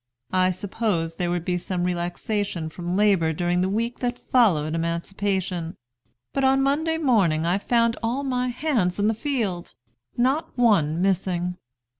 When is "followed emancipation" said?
4.17-5.77